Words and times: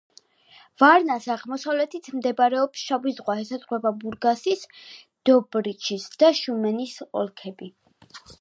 ვარნას 0.83 1.25
აღმოსავლეთით 1.33 2.09
მდებარეობს 2.21 2.85
შავი 2.87 3.13
ზღვა, 3.19 3.35
ესაზღვრება 3.43 3.93
ბურგასის, 4.01 4.67
დობრიჩის 5.31 6.09
და 6.25 6.35
შუმენის 6.45 7.01
ოლქები. 7.23 7.75